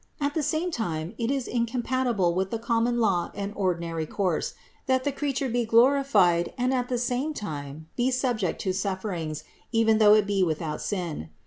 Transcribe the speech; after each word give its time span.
At 0.19 0.33
the 0.33 0.41
same 0.41 0.71
time 0.71 1.13
it 1.19 1.29
is 1.29 1.47
incom 1.47 1.83
patible 1.83 2.33
with 2.33 2.49
the 2.49 2.57
common 2.57 2.99
law 2.99 3.29
and 3.35 3.53
ordinary 3.55 4.07
course, 4.07 4.55
that 4.87 5.03
the 5.03 5.11
creature 5.11 5.47
be 5.47 5.63
glorified 5.63 6.53
and 6.57 6.73
at 6.73 6.89
the 6.89 6.97
same 6.97 7.35
time 7.35 7.87
be 7.95 8.09
subject 8.09 8.59
to 8.61 8.73
sufferings, 8.73 9.43
even 9.71 9.99
though 9.99 10.15
it 10.15 10.25
be 10.25 10.41
without 10.41 10.81
sin. 10.81 11.29